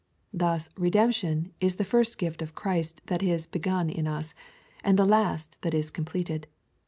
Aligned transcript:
Thus 0.33 0.67
redemption 0.77 1.53
is 1.59 1.75
the 1.75 1.83
first 1.83 2.17
gift 2.17 2.41
of 2.41 2.55
Christ 2.55 3.01
that 3.05 3.21
is 3.21 3.45
begun 3.45 3.87
in 3.87 4.07
us, 4.07 4.33
and 4.83 4.97
the 4.97 5.05
last 5.05 5.61
that 5.61 5.75
is 5.75 5.91
completed. 5.91 6.47